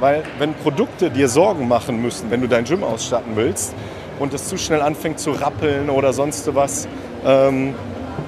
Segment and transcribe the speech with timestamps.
[0.00, 3.72] Weil wenn Produkte dir Sorgen machen müssen, wenn du dein Gym ausstatten willst
[4.18, 6.88] und es zu schnell anfängt zu rappeln oder sonst was,
[7.24, 7.74] ähm,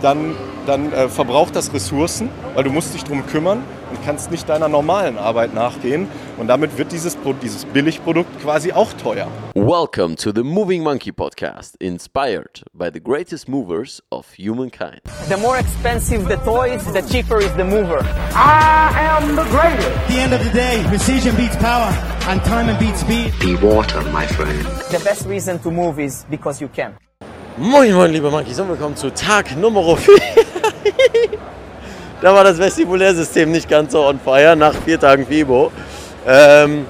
[0.03, 0.37] dann,
[0.67, 4.69] dann äh, verbraucht das Ressourcen, weil du musst dich darum kümmern und kannst nicht deiner
[4.69, 6.09] normalen Arbeit nachgehen.
[6.39, 9.29] Und damit wird dieses, Pro- dieses Billigprodukt quasi auch teuer.
[9.55, 15.03] Welcome to the Moving Monkey podcast, inspired by the greatest movers of humankind.
[15.29, 17.99] The more expensive the toys, the cheaper is the mover.
[18.35, 18.93] At
[20.09, 21.93] the end of the day, precision beats power,
[22.29, 23.33] and time beats speed.
[23.41, 24.65] Be water, my friend.
[24.91, 26.95] The best reason to move is because you can.
[27.59, 30.15] Moin, moin, liebe Monkeys und willkommen zu Tag Nummer 4.
[32.23, 35.73] da war das Vestibulärsystem nicht ganz so on fire nach vier Tagen FIBO.
[36.27, 36.87] Ähm,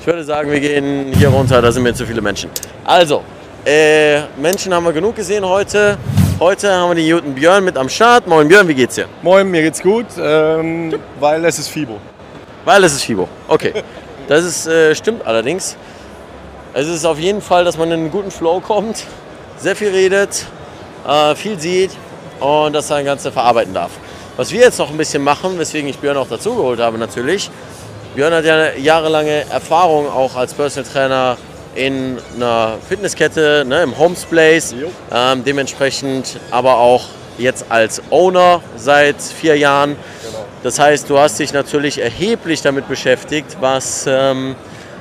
[0.00, 2.48] ich würde sagen, wir gehen hier runter, da sind mir zu viele Menschen.
[2.84, 3.22] Also,
[3.64, 5.98] äh, Menschen haben wir genug gesehen heute.
[6.38, 8.28] Heute haben wir den guten Björn mit am Start.
[8.28, 9.06] Moin Björn, wie geht's dir?
[9.22, 11.98] Moin, mir geht's gut, ähm, weil es ist FIBO.
[12.64, 13.28] Weil es ist FIBO.
[13.48, 13.72] Okay.
[14.28, 15.76] Das ist, äh, stimmt allerdings.
[16.74, 19.04] Es ist auf jeden Fall, dass man in einen guten Flow kommt,
[19.56, 20.46] sehr viel redet,
[21.08, 21.90] äh, viel sieht
[22.38, 23.90] und das dann Ganze verarbeiten darf.
[24.36, 27.50] Was wir jetzt noch ein bisschen machen, weswegen ich Björn auch dazugeholt habe natürlich.
[28.14, 31.36] Björn hat ja eine jahrelange Erfahrung auch als Personal Trainer
[31.74, 34.74] in einer Fitnesskette, ne, im Homes Place.
[35.10, 37.04] Ähm, dementsprechend aber auch
[37.38, 39.96] jetzt als Owner seit vier Jahren.
[40.62, 44.54] Das heißt, du hast dich natürlich erheblich damit beschäftigt, was ähm,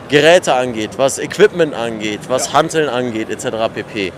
[0.07, 3.73] Geräte angeht, was Equipment angeht, was Hanteln angeht, etc.
[3.73, 4.13] pp.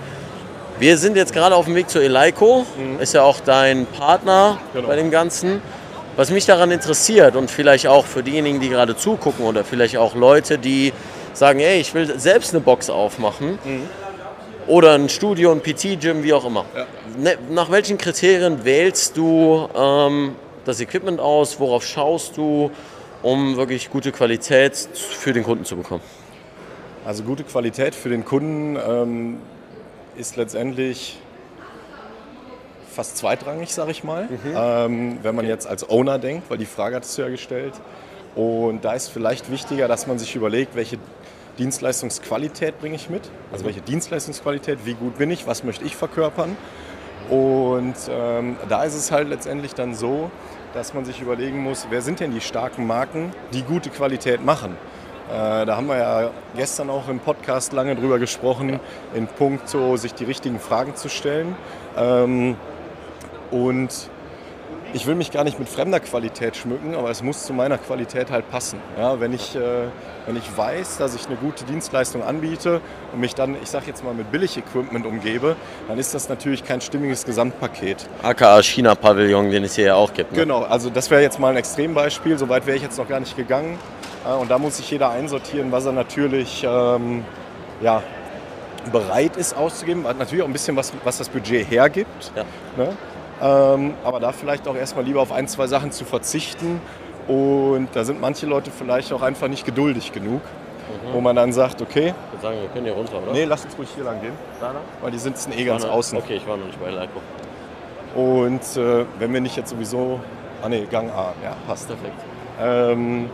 [0.79, 2.65] Wir sind jetzt gerade auf dem Weg zu Eleiko,
[2.99, 4.87] ist ja auch dein Partner Genau.
[4.87, 5.59] bei dem Ganzen.
[6.15, 10.15] Was mich daran interessiert und vielleicht auch für diejenigen, die gerade zugucken oder vielleicht auch
[10.15, 10.93] Leute, die
[11.33, 13.57] sagen, ey, ich will selbst eine Box aufmachen
[14.67, 16.65] oder ein Studio, ein PT-Gym, wie auch immer.
[17.17, 21.59] Ne, nach welchen Kriterien wählst du ähm, das Equipment aus?
[21.59, 22.69] Worauf schaust du,
[23.23, 26.01] um wirklich gute Qualität für den Kunden zu bekommen?
[27.05, 29.37] Also gute Qualität für den Kunden ähm,
[30.17, 31.19] ist letztendlich
[32.91, 36.95] fast zweitrangig, sage ich mal, ähm, wenn man jetzt als Owner denkt, weil die Frage
[36.95, 37.73] hattest du ja gestellt.
[38.35, 40.97] Und da ist vielleicht wichtiger, dass man sich überlegt, welche
[41.59, 46.57] Dienstleistungsqualität bringe ich mit, also welche Dienstleistungsqualität, wie gut bin ich, was möchte ich verkörpern.
[47.29, 50.31] Und ähm, da ist es halt letztendlich dann so,
[50.73, 54.75] dass man sich überlegen muss, wer sind denn die starken Marken, die gute Qualität machen.
[55.29, 58.79] Äh, da haben wir ja gestern auch im Podcast lange drüber gesprochen,
[59.13, 61.55] in puncto sich die richtigen Fragen zu stellen.
[61.97, 62.55] Ähm,
[63.51, 64.09] und
[64.93, 68.31] ich will mich gar nicht mit fremder Qualität schmücken, aber es muss zu meiner Qualität
[68.31, 68.79] halt passen.
[68.97, 69.59] Ja, wenn, ich, äh,
[70.25, 72.81] wenn ich weiß, dass ich eine gute Dienstleistung anbiete
[73.13, 75.55] und mich dann, ich sag jetzt mal, mit Billig-Equipment umgebe,
[75.87, 78.07] dann ist das natürlich kein stimmiges Gesamtpaket.
[78.23, 80.31] aka China-Pavillon, den es hier ja auch gibt.
[80.31, 80.39] Ne?
[80.39, 83.35] Genau, also das wäre jetzt mal ein Extrembeispiel, soweit wäre ich jetzt noch gar nicht
[83.35, 83.77] gegangen.
[84.35, 87.23] Und da muss sich jeder einsortieren, was er natürlich ähm,
[87.81, 88.01] ja,
[88.91, 90.05] bereit ist auszugeben.
[90.07, 92.31] Hat natürlich auch ein bisschen was, was das Budget hergibt.
[92.35, 92.43] Ja.
[92.83, 92.97] Ne?
[93.41, 96.81] Ähm, aber da vielleicht auch erstmal lieber auf ein, zwei Sachen zu verzichten.
[97.27, 100.41] Und da sind manche Leute vielleicht auch einfach nicht geduldig genug,
[101.11, 103.33] wo man dann sagt, okay, Ich würde sagen, wir können hier runter, oder?
[103.33, 104.79] nee, lass uns ruhig hier lang gehen, Da, da?
[105.01, 106.17] weil die sitzen eh ganz noch- außen.
[106.17, 107.19] Okay, ich war noch nicht bei Leiko.
[108.15, 110.19] Und äh, wenn wir nicht jetzt sowieso,
[110.63, 111.87] ah nee, Gang A, ja, passt.
[111.89, 112.15] Perfekt.
[112.61, 113.29] Ähm,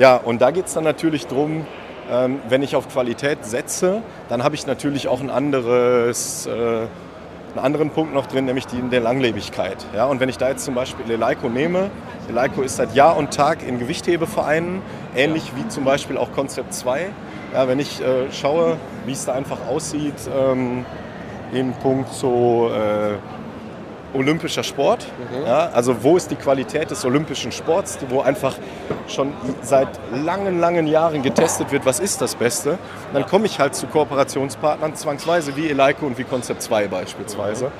[0.00, 1.66] ja, und da geht es dann natürlich drum,
[2.10, 4.00] ähm, wenn ich auf Qualität setze,
[4.30, 6.88] dann habe ich natürlich auch ein anderes, äh, einen
[7.58, 9.76] anderen Punkt noch drin, nämlich die in der Langlebigkeit.
[9.94, 11.90] Ja, und wenn ich da jetzt zum Beispiel Eleiko nehme,
[12.30, 14.80] Eleiko ist seit Jahr und Tag in Gewichthebevereinen,
[15.14, 17.10] ähnlich wie zum Beispiel auch Concept 2.
[17.52, 20.86] Ja, wenn ich äh, schaue, wie es da einfach aussieht, ähm,
[21.52, 23.16] in puncto äh,
[24.14, 25.06] olympischer Sport.
[25.46, 28.54] Ja, also wo ist die Qualität des olympischen Sports, wo einfach
[29.08, 29.32] schon
[29.62, 32.72] seit langen, langen Jahren getestet wird, was ist das Beste.
[32.72, 32.78] Und
[33.14, 37.70] dann komme ich halt zu Kooperationspartnern zwangsweise wie Eleiko und wie Concept 2 beispielsweise.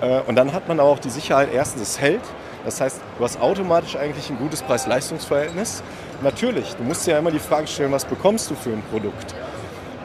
[0.00, 2.20] Äh, Und dann hat man auch die Sicherheit, erstens es hält.
[2.64, 5.82] Das heißt, du hast automatisch eigentlich ein gutes Preis-Leistungs-Verhältnis.
[6.22, 9.34] Natürlich, du musst dir ja immer die Frage stellen, was bekommst du für ein Produkt?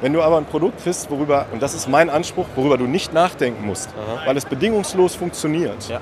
[0.04, 3.14] Wenn du aber ein Produkt kriegst, worüber, und das ist mein Anspruch, worüber du nicht
[3.14, 3.90] nachdenken musst,
[4.26, 6.02] weil es bedingungslos funktioniert, Ja.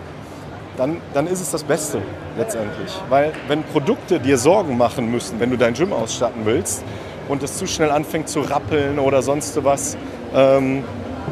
[0.75, 2.01] dann, dann ist es das Beste
[2.35, 2.91] letztendlich.
[3.09, 6.83] Weil wenn Produkte dir Sorgen machen müssen, wenn du dein Gym ausstatten willst
[7.29, 9.95] und es zu schnell anfängt zu rappeln oder sonst was,
[10.35, 10.83] ähm,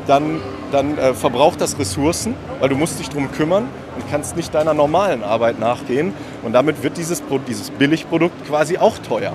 [0.05, 0.39] dann,
[0.71, 3.63] dann äh, verbraucht das Ressourcen, weil du musst dich darum kümmern
[3.95, 6.13] und kannst nicht deiner normalen Arbeit nachgehen.
[6.43, 9.33] Und damit wird dieses, Pro- dieses Billigprodukt quasi auch teuer.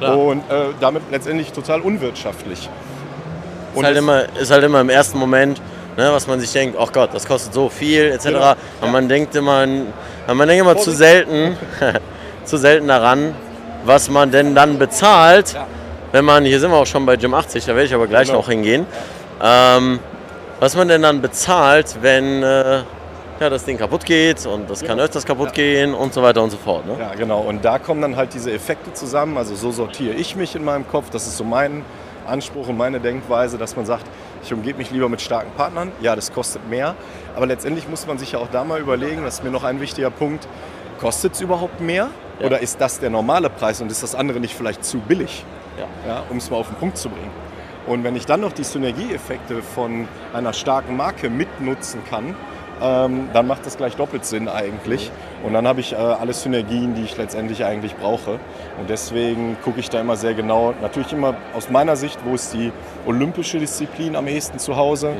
[0.00, 0.18] Klar.
[0.18, 2.68] Und äh, damit letztendlich total unwirtschaftlich.
[3.74, 5.60] Ist halt, immer, ist halt immer im ersten Moment,
[5.96, 8.24] ne, was man sich denkt, ach Gott, das kostet so viel, etc.
[8.24, 8.54] Genau.
[8.80, 11.56] Und man denkt immer, man denkt immer zu selten,
[12.44, 13.34] zu selten daran,
[13.84, 15.56] was man denn dann bezahlt,
[16.12, 18.26] wenn man, hier sind wir auch schon bei Gym 80, da werde ich aber gleich
[18.28, 18.40] Genau.
[18.40, 18.86] noch hingehen,
[19.42, 20.00] ähm,
[20.58, 22.80] was man denn dann bezahlt, wenn äh,
[23.40, 26.50] ja, das Ding kaputt geht und das kann öfters kaputt gehen und so weiter und
[26.50, 26.86] so fort.
[26.86, 26.96] Ne?
[26.98, 27.40] Ja, genau.
[27.40, 29.38] Und da kommen dann halt diese Effekte zusammen.
[29.38, 31.08] Also so sortiere ich mich in meinem Kopf.
[31.08, 31.82] Das ist so mein
[32.26, 34.04] Anspruch und meine Denkweise, dass man sagt,
[34.42, 35.90] ich umgebe mich lieber mit starken Partnern.
[36.02, 36.94] Ja, das kostet mehr.
[37.34, 39.80] Aber letztendlich muss man sich ja auch da mal überlegen, das ist mir noch ein
[39.80, 40.46] wichtiger Punkt,
[41.00, 42.10] kostet es überhaupt mehr?
[42.40, 42.46] Ja.
[42.46, 45.44] Oder ist das der normale Preis und ist das andere nicht vielleicht zu billig?
[45.78, 45.86] Ja.
[46.06, 47.30] ja, um es mal auf den Punkt zu bringen.
[47.86, 52.36] Und wenn ich dann noch die Synergieeffekte von einer starken Marke mitnutzen kann,
[52.82, 55.10] ähm, dann macht das gleich doppelt Sinn eigentlich.
[55.44, 58.32] Und dann habe ich äh, alle Synergien, die ich letztendlich eigentlich brauche.
[58.78, 62.52] Und deswegen gucke ich da immer sehr genau, natürlich immer aus meiner Sicht, wo ist
[62.52, 62.72] die
[63.06, 65.12] olympische Disziplin am ehesten zu Hause,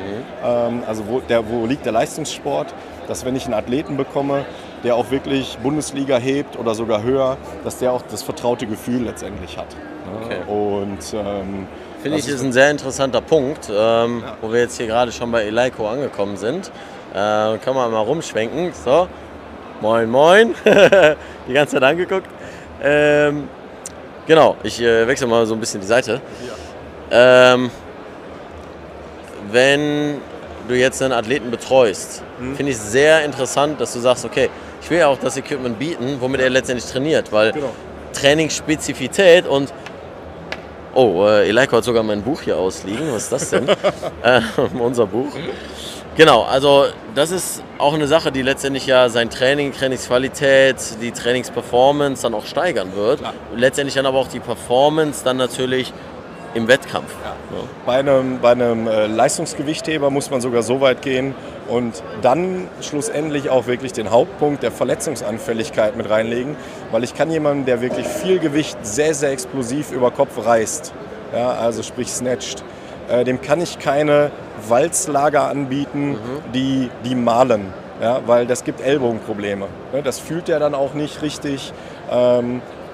[0.44, 2.74] ähm, also wo, der, wo liegt der Leistungssport,
[3.08, 4.44] dass wenn ich einen Athleten bekomme,
[4.84, 9.58] der auch wirklich Bundesliga hebt oder sogar höher, dass der auch das vertraute Gefühl letztendlich
[9.58, 9.74] hat.
[9.74, 10.24] ne?
[10.24, 10.38] Okay.
[10.46, 11.66] Und ähm,
[12.02, 14.36] Finde das ich, ist ein sehr interessanter Punkt, ähm, Ja.
[14.40, 16.68] wo wir jetzt hier gerade schon bei Eleiko angekommen sind.
[17.12, 17.14] Äh,
[17.58, 18.72] kann man mal rumschwenken.
[18.72, 19.06] So,
[19.80, 20.54] moin, moin.
[21.48, 22.26] die ganze Zeit angeguckt.
[22.82, 23.48] Ähm,
[24.26, 26.20] genau, ich äh, wechsle mal so ein bisschen die Seite.
[27.10, 27.70] Ähm,
[29.50, 30.18] wenn
[30.68, 32.56] du jetzt einen Athleten betreust, Mhm.
[32.56, 34.48] finde ich es sehr interessant, dass du sagst, okay,
[34.80, 37.70] ich will ja auch das Equipment bieten, womit er letztendlich trainiert, weil Genau.
[38.12, 39.72] Trainingsspezifität und
[40.94, 43.12] Oh, äh, Eleiko hat sogar mein Buch hier ausliegen.
[43.12, 43.68] Was ist das denn?
[44.22, 44.40] äh,
[44.78, 45.32] unser Buch.
[46.16, 52.22] Genau, also das ist auch eine Sache, die letztendlich ja sein Training, Trainingsqualität, die Trainingsperformance
[52.22, 53.20] dann auch steigern wird.
[53.52, 55.92] Und letztendlich dann aber auch die Performance dann natürlich
[56.54, 57.14] im Wettkampf.
[57.24, 57.34] Ja.
[57.86, 61.34] Bei einem, bei einem äh, Leistungsgewichtheber muss man sogar so weit gehen
[61.68, 66.56] und dann schlussendlich auch wirklich den Hauptpunkt der Verletzungsanfälligkeit mit reinlegen,
[66.90, 70.92] weil ich kann jemanden, der wirklich viel Gewicht sehr, sehr explosiv über Kopf reißt,
[71.34, 72.64] ja, also sprich snatcht,
[73.08, 74.30] äh, dem kann ich keine
[74.68, 76.18] Walzlager anbieten,
[76.54, 77.72] die, die malen,
[78.02, 79.66] ja, weil das gibt Ellbogenprobleme.
[79.92, 81.72] Ne, das fühlt er dann auch nicht richtig.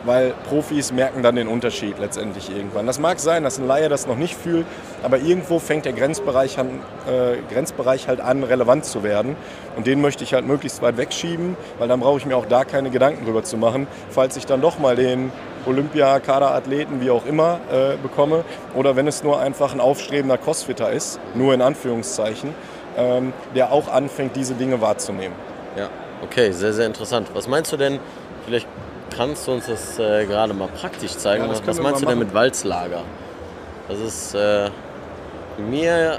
[0.06, 2.86] Weil Profis merken dann den Unterschied letztendlich irgendwann.
[2.86, 4.64] Das mag sein, dass ein Laie das noch nicht fühlt,
[5.02, 9.36] aber irgendwo fängt der Grenzbereich, an, äh, Grenzbereich halt an, relevant zu werden.
[9.76, 12.64] Und den möchte ich halt möglichst weit wegschieben, weil dann brauche ich mir auch da
[12.64, 15.32] keine Gedanken drüber zu machen, falls ich dann doch mal den
[15.66, 18.44] Olympia-Kaderathleten, wie auch immer, äh, bekomme.
[18.74, 22.54] Oder wenn es nur einfach ein aufstrebender Crossfitter ist, nur in Anführungszeichen,
[22.96, 25.34] ähm, der auch anfängt, diese Dinge wahrzunehmen.
[25.76, 25.90] ja,
[26.22, 27.28] okay, sehr, sehr interessant.
[27.34, 27.98] Was meinst du denn,
[28.46, 28.68] vielleicht
[29.16, 32.18] kannst du uns das äh, gerade mal praktisch zeigen, Ja, was wir meinst du denn
[32.18, 33.02] mit Walzlager?
[33.88, 34.70] Das ist äh,
[35.58, 36.18] mir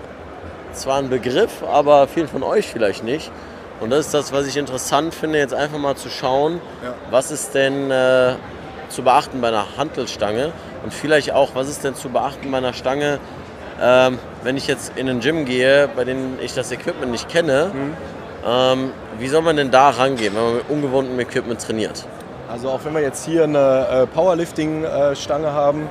[0.74, 3.32] zwar ein Begriff, aber vielen von euch vielleicht nicht.
[3.80, 6.94] Und das ist das, was ich interessant finde, jetzt einfach mal zu schauen, Ja.
[7.12, 8.34] was ist denn äh,
[8.90, 10.52] zu beachten bei einer Hantelstange
[10.84, 13.20] und vielleicht auch, was ist denn zu beachten bei einer Stange,
[13.82, 17.72] ähm, wenn ich jetzt in ein Gym gehe, bei dem ich das Equipment nicht kenne,
[17.74, 17.94] Mhm.
[18.48, 22.06] ähm, wie soll man denn da rangehen, wenn man mit ungewohntem Equipment trainiert?
[22.50, 25.90] Also auch wenn wir jetzt hier eine äh, Powerlifting-Stange haben,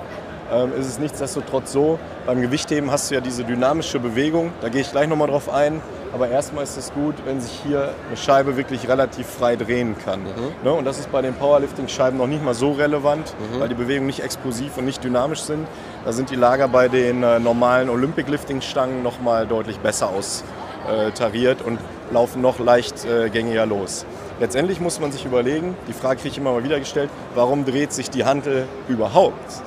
[0.52, 4.80] ähm, ist es nichtsdestotrotz so, beim Gewichtheben hast du ja diese dynamische Bewegung, da gehe
[4.80, 5.82] ich gleich nochmal drauf ein,
[6.14, 10.20] aber erstmal ist es gut, wenn sich hier eine Scheibe wirklich relativ frei drehen kann.
[10.64, 10.72] Ne?
[10.72, 14.20] Und das ist bei den Powerlifting-Scheiben noch nicht mal so relevant, weil die Bewegungen nicht
[14.20, 15.66] explosiv und nicht dynamisch sind.
[16.04, 21.80] Da sind die Lager bei den äh, normalen Olympic-Lifting-Stangen nochmal deutlich besser austariert und
[22.12, 24.06] laufen noch leicht äh, gängiger los.
[24.38, 27.92] Letztendlich muss man sich überlegen, die Frage kriege ich immer mal wieder gestellt, warum dreht
[27.92, 29.62] sich die Hantel überhaupt?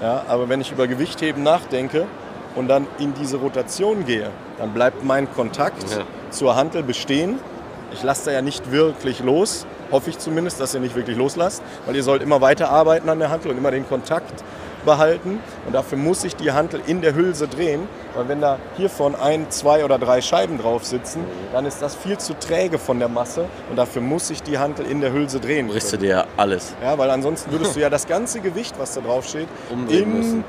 [0.00, 2.06] Ja, aber wenn ich über Gewichtheben nachdenke
[2.54, 6.02] und dann in diese Rotation gehe, dann bleibt mein Kontakt Ja.
[6.30, 7.38] zur Hantel bestehen.
[7.92, 11.62] Ich lasse da ja nicht wirklich los, hoffe ich zumindest, dass ihr nicht wirklich loslasst,
[11.86, 14.42] weil ihr sollt immer weiter arbeiten an der Hantel und immer den Kontakt
[14.84, 15.40] behalten.
[15.66, 19.50] Und dafür muss ich die Hantel in der Hülse drehen, weil wenn da hiervon ein,
[19.50, 23.46] zwei oder drei Scheiben drauf sitzen, dann ist das viel zu träge von der Masse
[23.70, 25.68] und dafür muss ich die Hantel in der Hülse drehen.
[25.68, 26.74] Brichst du dir alles.
[26.82, 30.18] Ja, weil ansonsten würdest du ja das ganze Gewicht, was da drauf steht, Umdrehen in,
[30.18, 30.44] müssen.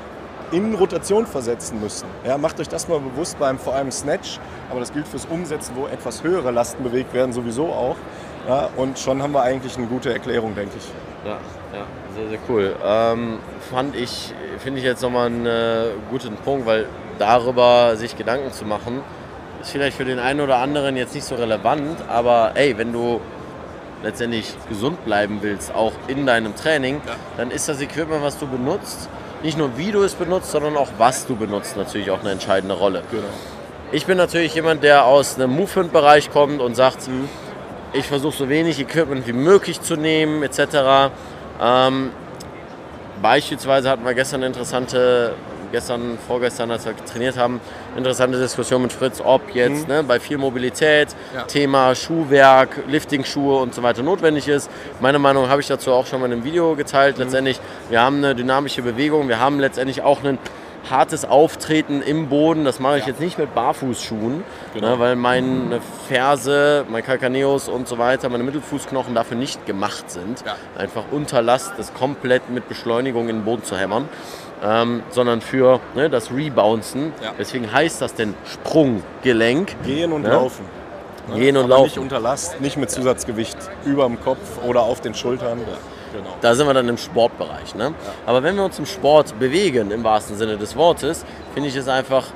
[0.52, 2.06] in Rotation versetzen müssen.
[2.26, 4.38] Ja, macht euch das mal bewusst beim vor allem Snatch,
[4.70, 7.96] aber das gilt fürs Umsetzen, wo etwas höhere Lasten bewegt werden, sowieso auch.
[8.48, 10.84] Ja, und schon haben wir eigentlich eine gute Erklärung, denke ich.
[11.24, 11.38] Ja,
[11.72, 12.76] ja, sehr, sehr cool.
[12.84, 13.38] Ähm,
[13.70, 16.86] fand ich, finde ich jetzt nochmal einen äh, guten Punkt, weil
[17.18, 19.02] darüber sich Gedanken zu machen,
[19.60, 23.20] ist vielleicht für den einen oder anderen jetzt nicht so relevant, aber ey, wenn du
[24.02, 27.00] letztendlich gesund bleiben willst, auch in deinem Training,
[27.36, 29.08] dann ist das Equipment, was du benutzt,
[29.42, 32.74] nicht nur wie du es benutzt, sondern auch was du benutzt, natürlich auch eine entscheidende
[32.74, 33.02] Rolle.
[33.10, 33.24] Genau.
[33.92, 37.08] Ich bin natürlich jemand, der aus einem Movement-Bereich kommt und sagt,
[37.92, 41.12] ich versuche so wenig Equipment wie möglich zu nehmen, etc.
[41.60, 42.10] Ähm,
[43.22, 45.34] beispielsweise hatten wir gestern eine interessante,
[45.72, 47.60] gestern, vorgestern, als wir trainiert haben,
[47.96, 51.42] interessante Diskussion mit Fritz, ob jetzt ne, bei viel Mobilität Ja.
[51.42, 54.70] Thema Schuhwerk, Lifting-Schuhe und so weiter notwendig ist.
[55.00, 57.18] Meine Meinung habe ich dazu auch schon mal in einem Video geteilt.
[57.18, 60.38] Letztendlich, wir haben eine dynamische Bewegung, wir haben letztendlich auch ein
[60.90, 62.64] hartes Auftreten im Boden.
[62.64, 64.44] Das mache ich jetzt nicht mit Barfußschuhen,
[64.80, 70.44] ne, weil meine Ferse, mein Calcaneus und so weiter, meine Mittelfußknochen dafür nicht gemacht sind.
[70.44, 70.56] Ja.
[70.76, 74.08] Einfach unter Last das komplett mit Beschleunigung in den Boden zu hämmern.
[74.62, 77.12] Ähm, sondern für ne, das Rebouncen.
[77.22, 77.32] Ja.
[77.38, 79.74] Deswegen heißt das denn Sprunggelenk.
[79.84, 80.32] Gehen und Ja.
[80.32, 80.64] laufen.
[81.28, 81.36] Ne?
[81.38, 82.02] Gehen und Aber Nicht laufen.
[82.04, 85.58] unter Last, nicht mit Zusatzgewicht über dem Kopf oder auf den Schultern.
[86.14, 86.36] Genau.
[86.40, 87.74] Da sind wir dann im Sportbereich.
[87.74, 87.92] Ne?
[88.24, 91.88] Aber wenn wir uns im Sport bewegen, im wahrsten Sinne des Wortes, finde ich es
[91.88, 92.26] einfach,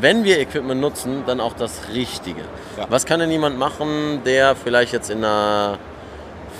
[0.00, 2.42] wenn wir Equipment nutzen, dann auch das Richtige.
[2.78, 2.86] Ja.
[2.88, 5.78] Was kann denn jemand machen, der vielleicht jetzt in einer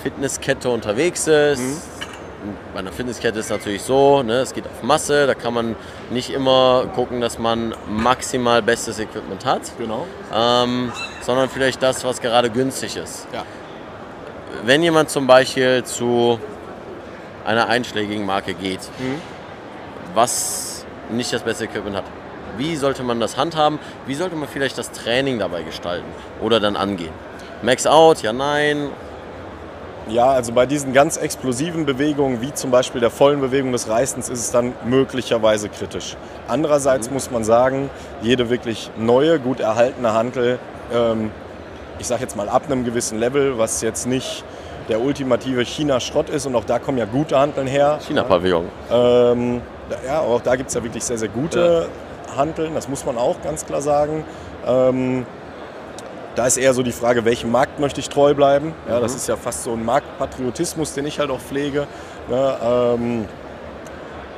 [0.03, 1.59] Fitnesskette unterwegs ist?
[1.61, 1.81] Mhm.
[2.73, 5.75] Bei einer Fitnesskette ist es natürlich so, ne, es geht auf Masse, da kann man
[6.11, 10.05] nicht immer gucken, dass man maximal bestes Equipment hat, Genau.
[10.33, 13.43] ähm, sondern vielleicht das, was gerade günstig ist Ja.
[14.63, 16.39] wenn jemand zum Beispiel zu
[17.47, 18.81] einer einschlägigen Marke geht,
[20.13, 22.03] was nicht das beste Equipment hat,
[22.57, 23.79] wie sollte man das handhaben?
[24.05, 26.07] Wie sollte man vielleicht das Training dabei gestalten
[26.41, 27.13] oder dann angehen?
[27.61, 28.89] Max out, ja, nein.
[30.09, 34.29] Ja, also bei diesen ganz explosiven Bewegungen, wie zum Beispiel der vollen Bewegung des Reißens,
[34.29, 36.15] ist es dann möglicherweise kritisch.
[36.47, 37.89] Andererseits muss man sagen,
[38.21, 40.59] jede wirklich neue, gut erhaltene Hantel,
[40.93, 41.31] ähm,
[41.99, 44.45] ich sage jetzt mal ab einem gewissen Level, was jetzt nicht
[44.89, 47.99] der ultimative China-Schrott ist und auch da kommen ja gute Hanteln her.
[48.05, 48.65] China-Pavillon.
[48.91, 49.61] Ähm,
[50.05, 51.87] ja, auch da gibt es ja wirklich sehr, sehr gute
[52.35, 54.23] Hanteln, das muss man auch ganz klar sagen.
[54.65, 55.25] Ähm,
[56.35, 58.73] da ist eher so die Frage, welchem Markt möchte ich treu bleiben.
[58.87, 61.87] Ja, Das ist ja fast so ein Marktpatriotismus, den ich halt auch pflege.
[62.29, 63.25] Ne, ähm,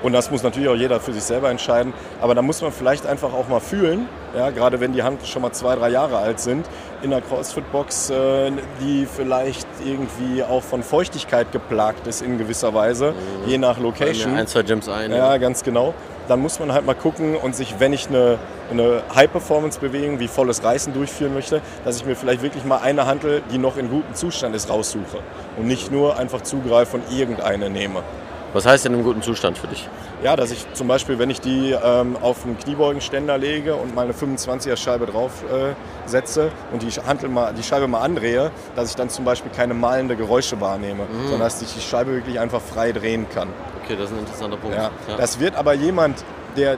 [0.02, 1.92] und das muss natürlich auch jeder für sich selber entscheiden.
[2.22, 5.42] Aber da muss man vielleicht einfach auch mal fühlen, ja, gerade wenn die Hand schon
[5.42, 6.66] mal zwei, drei Jahre alt sind,
[7.02, 13.14] in der CrossFit-Box, äh, die vielleicht irgendwie auch von Feuchtigkeit geplagt ist in gewisser Weise,
[13.46, 14.36] je nach Location.
[14.36, 15.12] Ein, zwei Gyms ein.
[15.12, 15.94] Ja, ganz genau.
[16.28, 18.38] Dann muss man halt mal gucken und sich, wenn ich eine,
[18.70, 23.42] eine High-Performance-Bewegung wie volles Reißen durchführen möchte, dass ich mir vielleicht wirklich mal eine Hantel,
[23.52, 25.20] die noch in gutem Zustand ist, raussuche.
[25.58, 28.04] Und nicht nur einfach zugreife und irgendeine nehme.
[28.54, 29.88] Was heißt denn im guten Zustand für dich?
[30.24, 34.04] Ja, dass ich zum Beispiel, wenn ich die ähm, auf einen Kniebeugenständer lege und mal
[34.06, 35.74] eine 25er Scheibe drauf äh,
[36.10, 39.74] setze und die, Hantel mal, die Scheibe mal andrehe, dass ich dann zum Beispiel keine
[39.74, 43.50] malende Geräusche wahrnehme, sondern dass ich die Scheibe wirklich einfach frei drehen kann.
[43.84, 44.76] Okay, das ist ein interessanter Punkt.
[44.76, 44.90] Ja.
[45.18, 46.24] Das wird aber jemand,
[46.58, 46.78] der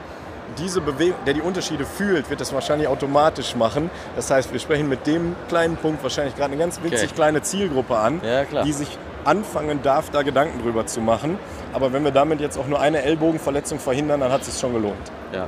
[0.58, 3.90] diese Bewegung, der die Unterschiede fühlt, wird das wahrscheinlich automatisch machen.
[4.18, 7.16] Das heißt, wir sprechen mit dem kleinen Punkt wahrscheinlich gerade eine ganz winzig Okay.
[7.16, 11.38] kleine Zielgruppe an, Ja, die sich anfangen darf, da Gedanken drüber zu machen.
[11.74, 14.74] Aber wenn wir damit jetzt auch nur eine Ellbogenverletzung verhindern, dann hat es sich schon
[14.74, 15.12] gelohnt.
[15.34, 15.48] Ja.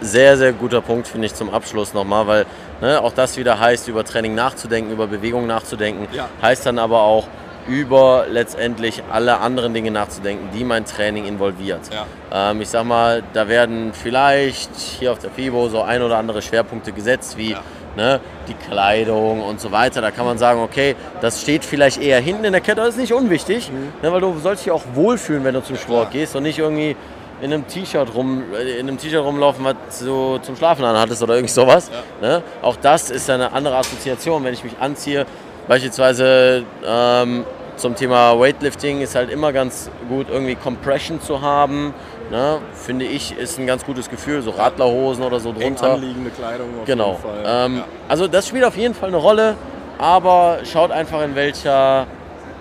[0.00, 2.46] Sehr, sehr guter Punkt, finde ich, zum Abschluss nochmal, weil
[2.80, 6.28] ne, auch das wieder heißt, über Training nachzudenken, über Bewegung nachzudenken, Ja.
[6.40, 7.26] heißt dann aber auch,
[7.68, 11.80] über letztendlich alle anderen Dinge nachzudenken, die mein Training involviert.
[11.92, 12.50] Ja.
[12.50, 16.40] Ähm, ich sag mal, da werden vielleicht hier auf der FIBO so ein oder andere
[16.40, 17.54] Schwerpunkte gesetzt, wie
[17.96, 20.00] ne, die Kleidung und so weiter.
[20.00, 22.98] Da kann man sagen, okay, das steht vielleicht eher hinten in der Kette, das ist
[22.98, 23.70] nicht unwichtig,
[24.02, 26.96] ne, weil du sollst dich auch wohlfühlen, wenn du zum Sport gehst und nicht irgendwie
[27.40, 31.34] in einem T-Shirt rum, äh, in einem T-Shirt rumlaufen, was du zum Schlafen anhattest oder
[31.34, 31.90] irgend sowas.
[32.20, 32.42] Ne?
[32.62, 35.26] Auch das ist eine andere Assoziation, wenn ich mich anziehe.
[35.66, 37.44] Beispielsweise ähm,
[37.76, 41.94] zum Thema Weightlifting ist halt immer ganz gut, irgendwie Compression zu haben.
[42.30, 42.58] Ne?
[42.74, 44.40] Finde ich, ist ein ganz gutes Gefühl.
[44.42, 45.94] So Radlerhosen oder so Eng drunter.
[45.94, 47.10] anliegende Kleidung auf Genau.
[47.10, 47.66] jeden Fall.
[47.66, 47.84] Ähm, ja.
[48.08, 49.56] Also das spielt auf jeden Fall eine Rolle,
[49.98, 52.06] aber schaut einfach in welcher,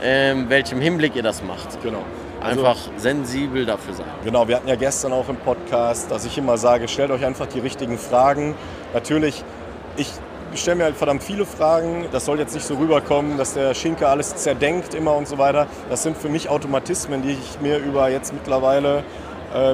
[0.01, 1.81] in welchem Hinblick ihr das macht.
[1.83, 1.99] Genau.
[2.41, 4.05] Also- Einfach sensibel dafür sein.
[4.23, 7.45] Genau, wir hatten ja gestern auch im Podcast, dass ich immer sage, stellt euch einfach
[7.47, 8.55] die richtigen Fragen.
[8.93, 9.43] Natürlich,
[9.97, 10.09] ich
[10.55, 12.05] stelle mir halt verdammt viele Fragen.
[12.13, 15.67] Das soll jetzt nicht so rüberkommen, dass der Schinke alles zerdenkt immer und so weiter.
[15.89, 19.03] Das sind für mich Automatismen, die ich mir über jetzt mittlerweile,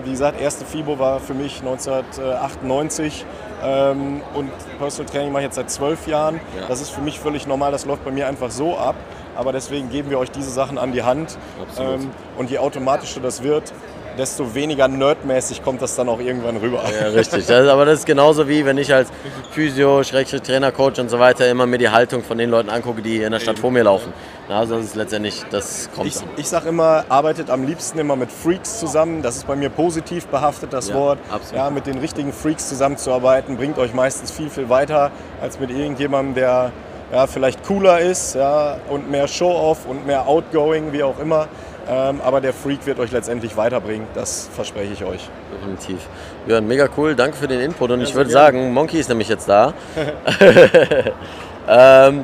[0.03, 3.25] wie gesagt, erste FIBO war für mich 1998
[3.63, 6.39] ähm, und Personal Training mache ich jetzt seit zwölf Jahren.
[6.59, 6.67] Ja.
[6.67, 8.95] Das ist für mich völlig normal, das läuft bei mir einfach so ab.
[9.35, 11.37] Aber deswegen geben wir euch diese Sachen an die Hand.
[11.61, 12.01] Absolut.
[12.01, 13.73] Ähm, und je automatischer das wird,
[14.17, 16.81] desto weniger nerdmäßig kommt das dann auch irgendwann rüber.
[16.99, 17.45] Ja, richtig.
[17.45, 19.09] Das, aber das ist genauso wie, wenn ich als
[19.51, 23.01] Physio, Schrägstrich Trainer, Coach und so weiter immer mir die Haltung von den Leuten angucke,
[23.01, 24.13] die in der Stadt vor mir laufen.
[24.47, 28.15] Na, Also das ist letztendlich, das kommt Ich, ich sage immer, arbeitet am liebsten immer
[28.15, 29.21] mit Freaks zusammen.
[29.21, 31.19] Das ist bei mir positiv behaftet, das Ja, Wort.
[31.31, 31.55] absolut.
[31.63, 36.35] Ja, mit den richtigen Freaks zusammenzuarbeiten, bringt euch meistens viel, viel weiter, als mit irgendjemandem,
[36.35, 36.71] der
[37.11, 41.47] ja, vielleicht cooler ist ja, und mehr Show-off und mehr Outgoing, wie auch immer.
[41.87, 45.29] Ähm, aber der Freak wird euch letztendlich weiterbringen, das verspreche ich euch.
[45.53, 45.99] Definitiv.
[46.47, 47.15] Björn, mega cool.
[47.15, 47.91] Danke für den Input.
[47.91, 49.73] Und ich sehr würde sagen, Monkey ist nämlich jetzt da.
[51.69, 52.23] ähm,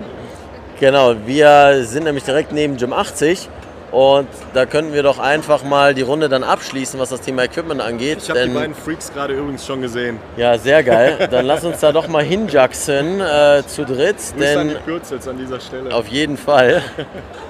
[0.79, 3.49] genau, wir sind nämlich direkt neben Gym 80.
[3.91, 7.81] Und da könnten wir doch einfach mal die Runde dann abschließen, was das Thema Equipment
[7.81, 8.19] angeht.
[8.23, 10.17] Ich habe die beiden Freaks gerade übrigens schon gesehen.
[10.37, 11.27] Ja, sehr geil.
[11.31, 14.15] Dann lass uns da doch mal hinjaxen äh, zu dritt.
[14.15, 15.93] Grüße an Denn die Kürzels an dieser Stelle.
[15.93, 16.81] auf jeden Fall.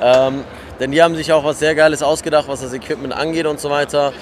[0.01, 0.43] ähm,
[0.79, 3.69] denn die haben sich auch was sehr Geiles ausgedacht, was das Equipment angeht und so
[3.69, 4.13] weiter.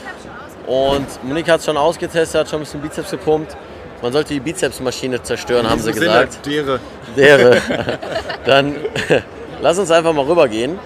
[0.67, 3.55] Und Monique hat es schon ausgetestet, hat schon ein bisschen Bizeps gepumpt.
[4.01, 6.45] Man sollte die Bizepsmaschine zerstören, haben sie Sinne, gesagt.
[6.45, 6.79] Dere.
[7.15, 7.61] Wäre.
[8.45, 8.75] Dann
[9.61, 10.79] lass uns einfach mal rübergehen.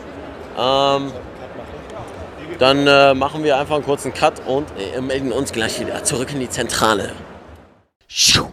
[0.58, 1.12] Ähm,
[2.60, 6.32] dann äh, machen wir einfach einen kurzen Cut und äh, melden uns gleich wieder zurück
[6.32, 7.12] in die Zentrale.
[8.08, 8.53] Schuh.